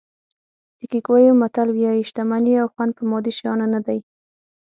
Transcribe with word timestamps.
د 0.77 0.81
کیکویو 0.91 1.39
متل 1.41 1.69
وایي 1.73 2.01
شتمني 2.09 2.53
او 2.61 2.67
خوند 2.73 2.91
په 2.97 3.03
مادي 3.11 3.31
شیانو 3.37 3.65
نه 3.73 3.79
دي. 3.87 3.99